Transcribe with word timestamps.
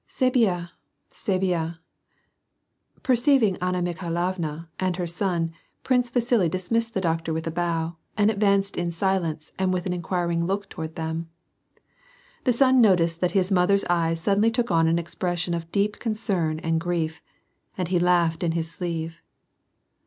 "(Test 0.07 0.33
bieuy 0.33 0.67
c'est 1.11 1.37
bien 1.39 1.75
"—Perceiving 3.03 3.55
Anna 3.61 3.83
Mikhailovna, 3.83 4.67
and 4.79 4.95
her 4.95 5.05
son. 5.05 5.51
Prince 5.83 6.09
Vasili 6.09 6.49
dismissed 6.49 6.95
the 6.95 7.01
doctor 7.01 7.31
with 7.31 7.45
a 7.45 7.51
bow, 7.51 7.97
and 8.17 8.31
advanced 8.31 8.75
in 8.77 8.91
silence 8.91 9.51
and 9.59 9.71
with 9.71 9.85
an 9.85 9.93
inquiring 9.93 10.43
look 10.47 10.67
toward 10.69 10.95
them. 10.95 11.29
The 12.45 12.53
son 12.53 12.81
noticed 12.81 13.21
that 13.21 13.33
his 13.37 13.51
mothers 13.51 13.85
eyes 13.91 14.19
suddenly 14.19 14.49
took 14.49 14.71
on 14.71 14.87
an 14.87 14.97
expression 14.97 15.53
of 15.53 15.71
deep 15.71 15.99
con 15.99 16.15
cern 16.15 16.59
and 16.63 16.81
grief, 16.81 17.21
and 17.77 17.89
he 17.89 17.99
laughed 17.99 18.41
in 18.43 18.53
his 18.53 18.71
sleeve. 18.71 19.21